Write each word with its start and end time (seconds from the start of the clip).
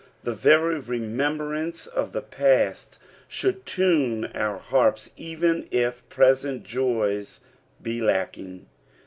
The 0.23 0.33
very 0.33 0.81
remcmbraDCe 0.81 1.87
of 1.89 2.11
the 2.11 2.23
post 2.23 2.97
should 3.27 3.67
tune 3.67 4.25
our 4.33 4.57
harps, 4.57 5.11
even 5.15 5.67
if 5.69 6.09
present 6.09 6.63
Joys 6.63 7.41
be 7.83 8.01
lacking. 8.01 8.65